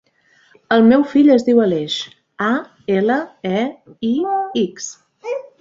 El 0.77 0.85
meu 0.91 1.03
fill 1.11 1.29
es 1.33 1.45
diu 1.49 1.61
Aleix: 1.65 1.99
a, 2.47 2.49
ela, 2.97 3.21
e, 3.61 3.63
i, 4.15 4.15
ics. 4.67 4.93